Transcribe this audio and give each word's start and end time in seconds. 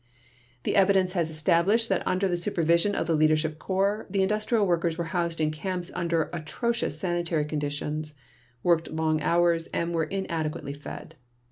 The 0.63 0.75
evidence 0.75 1.13
has 1.13 1.29
established 1.29 1.87
that 1.89 2.01
under 2.07 2.27
the 2.27 2.35
supervision 2.35 2.95
of 2.95 3.05
the 3.05 3.13
Leadership 3.15 3.59
Corps, 3.59 4.07
the 4.09 4.23
industrial 4.23 4.65
workers 4.65 4.97
were 4.97 5.03
housed 5.13 5.39
in 5.39 5.51
camps 5.51 5.91
under 5.93 6.23
atrocious 6.33 6.97
sanitary 6.97 7.45
conditions, 7.45 8.15
worked 8.63 8.89
long 8.89 9.21
hours 9.21 9.67
and 9.67 9.93
were 9.93 10.05
inadequately 10.05 10.73
fed. 10.73 11.17